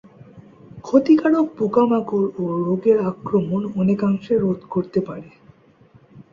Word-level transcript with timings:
ক্ষতিকারক 0.81 1.45
পোকামাকড় 1.57 2.27
ও 2.37 2.45
রোগের 2.61 2.97
আক্রমণ 3.11 3.61
অনেকাংশে 3.75 4.33
রোধ 4.37 4.59
করতে 4.73 4.99
পারে। 5.07 5.29